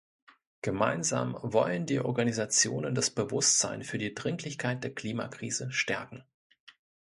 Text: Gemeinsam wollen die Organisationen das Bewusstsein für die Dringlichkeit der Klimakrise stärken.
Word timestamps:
Gemeinsam 0.63 1.37
wollen 1.43 1.85
die 1.85 1.99
Organisationen 1.99 2.95
das 2.95 3.11
Bewusstsein 3.11 3.83
für 3.83 3.99
die 3.99 4.15
Dringlichkeit 4.15 4.83
der 4.83 4.95
Klimakrise 4.95 5.71
stärken. 5.71 6.23